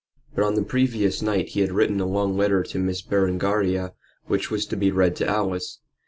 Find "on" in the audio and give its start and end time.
0.43-0.55